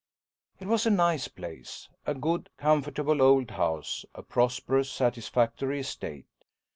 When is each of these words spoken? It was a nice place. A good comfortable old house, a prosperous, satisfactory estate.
It 0.59 0.65
was 0.65 0.87
a 0.87 0.89
nice 0.89 1.27
place. 1.27 1.87
A 2.07 2.15
good 2.15 2.49
comfortable 2.57 3.21
old 3.21 3.51
house, 3.51 4.03
a 4.15 4.23
prosperous, 4.23 4.89
satisfactory 4.89 5.81
estate. 5.81 6.25